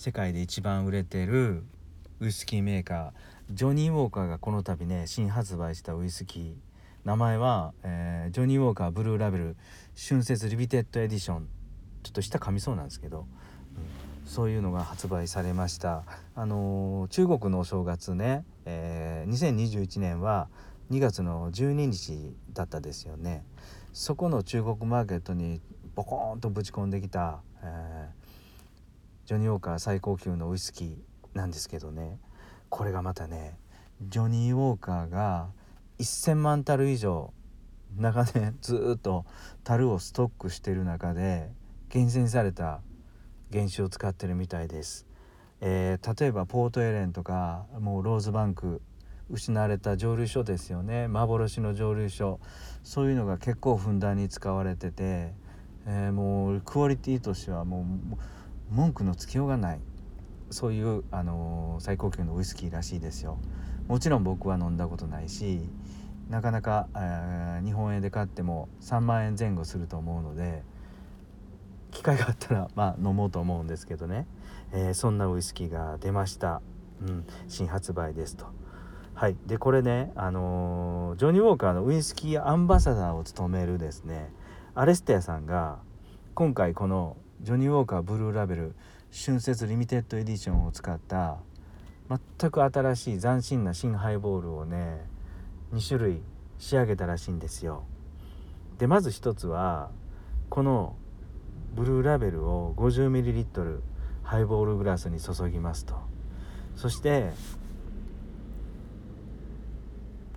[0.00, 1.62] 世界で一番売れてる
[2.20, 6.54] ウイスキーメーカージョニー・ウォーカーがこの度ね新発売したウイスキー。
[7.04, 9.56] 名前は、えー、ジョニー・ウォーカーブルーラベル
[10.08, 11.48] 春節リミテッドエディション。
[12.02, 13.26] ちょっと下噛みそうなんですけど、
[14.24, 16.04] うん、そういうのが発売されました。
[16.34, 20.48] あのー、中国のお正月ね、えー、2021年は
[20.90, 23.44] 2月の12日だったですよね。
[23.92, 25.60] そこの中国マーケットに
[25.94, 28.19] ボコーンとぶち込んできた、えー、
[29.30, 32.18] ジョニー・ウォーカー最高級のウイスキーなんですけどね。
[32.68, 33.56] これがまたね
[34.02, 35.50] ジョニー・ウォーカーが
[36.00, 37.32] 1,000万樽以上
[37.96, 39.24] 長年 ずっと
[39.62, 41.52] 樽をストックしてる中で
[41.90, 42.80] 厳選された
[43.52, 45.06] 原酒を使ってるみたいです。
[45.60, 48.82] えー、例えばポートエレンとかもうローズバンク
[49.28, 51.06] 失われた蒸留所ですよね。
[51.06, 52.40] 幻の蒸留所。
[52.82, 55.32] そういうのが結構ふんだんに使われてて、
[55.86, 58.18] えー、もうクオリティとしてはもう
[58.70, 59.80] 文句のつけようがない。
[60.50, 63.38] そういう、あのー、最高級のウイスキーらしいですよ。
[63.90, 65.68] もちろん僕は飲んだことないし
[66.28, 70.62] なかなか、えー、日本円で買っても3万円前後すると思うので
[71.90, 74.28] 機会があったらまあ飲もうと思うんですけどね、
[74.72, 76.62] えー、そんなウイスキーが出ました、
[77.02, 78.46] うん、新発売ですと。
[79.14, 79.36] はい。
[79.44, 84.32] でこれねあのー、ジョニー・ウォーカーのウイスキーアンバサダーを務めるですね
[84.76, 85.80] アレステアさんが
[86.34, 88.74] 今回このジョニー・ウォーカーブルーラベル
[89.10, 91.38] 春節リミテッドエディションを使った
[92.38, 95.06] 全く新しい斬新な新ハイボールをね
[95.72, 96.20] 2種類
[96.58, 97.84] 仕上げたらしいんですよ。
[98.78, 99.90] でまず一つは
[100.50, 100.96] この
[101.74, 103.80] ブルーラベルを 50ml
[104.22, 105.94] ハイボールグラスに注ぎますと。
[106.76, 107.30] そして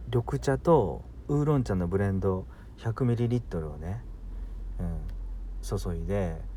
[0.08, 2.46] 緑茶とウーロン茶のブレンド
[2.78, 4.02] 100ml をね、
[4.80, 5.00] うん、
[5.62, 6.53] 注いで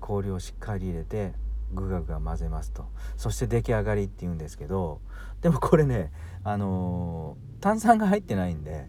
[0.00, 1.32] 氷をしっかり入れて
[1.72, 2.86] グガグガ混ぜますと。
[3.16, 5.00] そして出来上がりっていうんですけど
[5.42, 6.10] でもこれね
[6.42, 8.88] あのー、炭酸が入ってないんで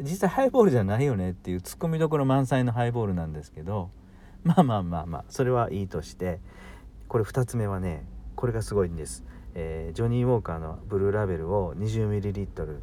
[0.00, 3.90] 実際ハイボールじゃないよねっていうツッコミどころ満載のハイボールなんですけど
[4.44, 6.40] まあまあまあまあそれはいいとして
[7.08, 8.06] これ2つ目はね
[8.36, 12.78] これがすごいんです、えー、ジョニー・ウォーカーのブルーラベルを 20ml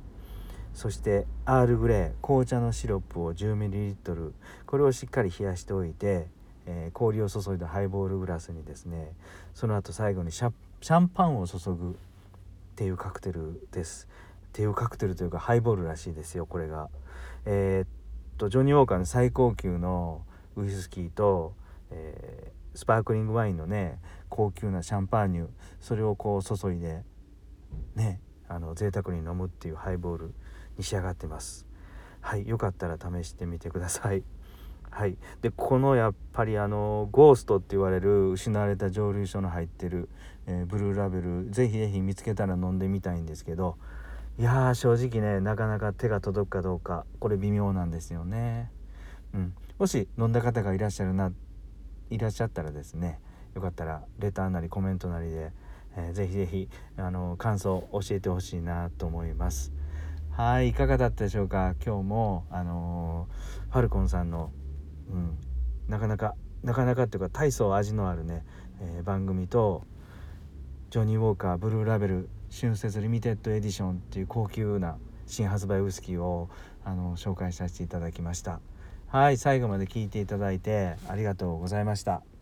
[0.74, 4.34] そしてアールグレー紅茶のシロップを 10ml
[4.66, 6.28] これをしっかり冷やしておいて、
[6.66, 9.14] えー、氷を注いだハイボールグラスにですね
[9.54, 11.94] その後最後にシャンパンを注ぐっ
[12.76, 14.08] ていうカクテルです。
[14.48, 16.90] っていうカクテルというかハイボールらしいですよこれが。
[17.46, 17.88] えー、っ
[18.38, 20.22] とジョニー・ウォーカーの最高級の
[20.56, 21.54] ウイスキーと、
[21.92, 24.00] えー、スパークリングワインのね
[24.30, 25.48] 高級なシャンパーニュ
[25.82, 27.04] それをこう注いで
[27.96, 30.34] ねあの贅沢に飲むっていうハイボール
[30.78, 31.66] に仕上がってます。
[32.22, 34.24] はいよかったら試してみてください。
[34.96, 35.18] はい。
[35.42, 40.08] でこのやっぱりあのゴーストって言われる失われた蒸留所の入ってる、
[40.48, 43.76] えー、ブルーラベルぜひぜひ見つけたら飲んでみたいんですけど
[44.40, 48.72] いやー正直ねなかなか手が届くかどうかこれ微妙なんですよね。
[49.34, 49.54] うん。
[49.78, 51.30] もし飲んだ方がいらっしゃるな
[52.10, 53.20] いらっしゃったらですね
[53.54, 55.52] よかったらレターなりコメントなりで、
[55.98, 59.74] えー、ぜひぜひあの感想教えてほしいなと思います。
[60.32, 61.76] はいいかがだったでしょうか？
[61.86, 64.52] 今日もあのー、ファルコンさんの、
[65.12, 65.38] うん、
[65.88, 68.44] なかなかなかなかっていうか大層味のあるね、
[68.82, 69.84] えー、番組と
[70.90, 76.50] ジョニー・ウォーカーブルーラベル春節リミテッドエディションっていう高級な新発売ウイスキーを
[76.84, 78.60] あの紹介させていただきました。
[79.08, 82.35] はい最後まで聞いていただいてありがとうございました。